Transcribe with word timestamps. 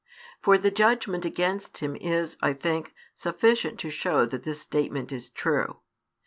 For 0.41 0.57
the 0.57 0.71
judgment 0.71 1.25
against 1.25 1.77
him 1.77 1.95
is, 1.95 2.35
I 2.41 2.53
think, 2.53 2.95
sufficient 3.13 3.77
to 3.81 3.91
show 3.91 4.25
that 4.25 4.41
this 4.41 4.59
statement 4.59 5.11
is 5.11 5.29
true. 5.29 5.77